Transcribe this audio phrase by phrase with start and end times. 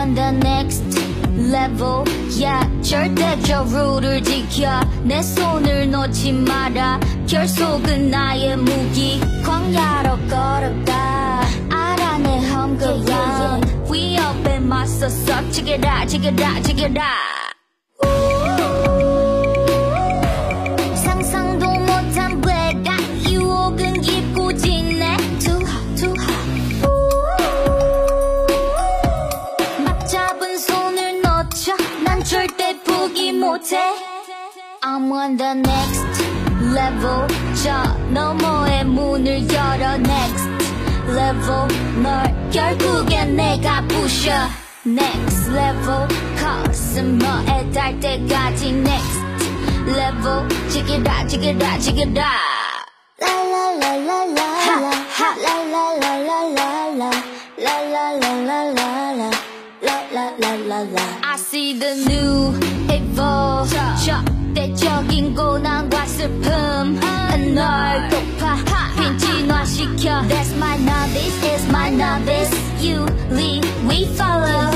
[0.00, 0.82] on the next
[1.36, 2.04] level.
[2.30, 6.98] yeah 절대적 룰을 지켜 내 손을 놓지 마라.
[7.28, 9.20] 결속은 나의 무기.
[9.44, 13.60] 광야로 걸어가 알아 내 험그런
[13.90, 17.39] 위협에 맞서서 지게라 지게라 지게라
[32.69, 33.75] 절대 포기 못해
[34.83, 36.23] I'm on the next
[36.61, 37.27] level
[37.63, 40.47] 저 너머의 문을 열어 next
[41.07, 41.67] level
[42.03, 44.31] 널 결국엔 내가 부셔
[44.85, 49.19] next level 가슴에 닿을 때까지 next
[49.87, 52.58] level 지게라 지게라 지게라
[60.56, 61.00] la la.
[61.22, 62.52] I see the new
[62.88, 63.70] evolve.
[64.04, 66.98] 적대 적인 고난과 슬픔
[67.54, 68.56] 널 폭파
[68.96, 72.50] 변진화시켜 That's my naevis, Is my naevis.
[72.80, 74.70] You lead, we follow.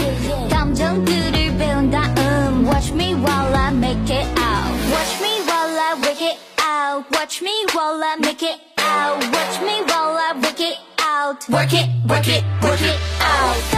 [0.50, 4.75] 감정들을 배운 다음 Watch me while I make it out.
[4.92, 7.05] Watch me while I work it out.
[7.11, 9.19] Watch me while I make it out.
[9.33, 11.48] Watch me while I work it out.
[11.48, 13.73] Work it, work it, work it out.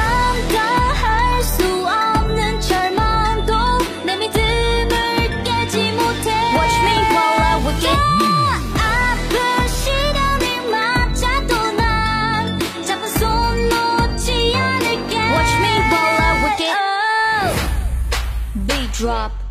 [18.96, 19.45] Drop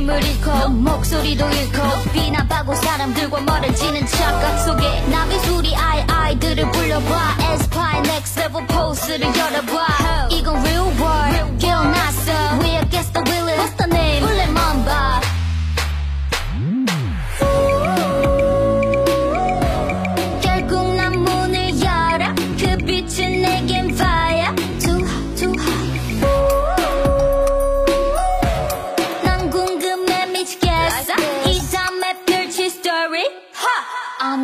[0.00, 8.40] 중심을 잃고 목소리도 잃고 비난받고 사람들과 멀어지는 착각 속에 나비수리 아이 아이들을 불러봐 에스파의 next
[8.40, 9.89] level 포스를 열어봐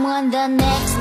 [0.05, 0.95] on the next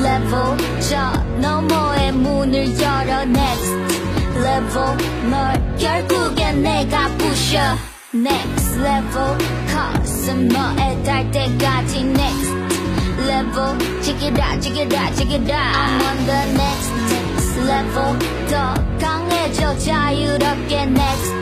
[0.00, 3.74] level 저 너머의 문을 열어 next
[4.36, 4.96] level
[5.30, 7.58] 널 결국엔 내가 부셔
[8.14, 9.36] next level
[9.68, 10.48] 가슴에
[11.04, 12.52] 닿을 때까지 next
[13.28, 21.34] level 지게라 지게라 지게라 I'm on the next level 더 강해져 자유롭게 next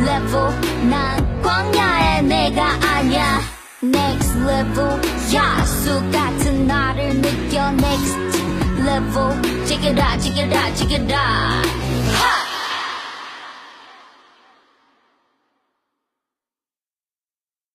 [0.00, 0.50] level
[0.90, 5.00] 난 광야의 내가 아냐 next level
[5.34, 8.18] 야수 같은 나를 느껴 next
[8.80, 11.61] level 지게라 지게라 지게라 하!